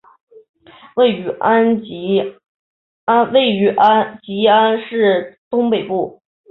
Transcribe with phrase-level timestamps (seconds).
[0.95, 1.93] 位于吉
[3.05, 6.23] 安市东北部。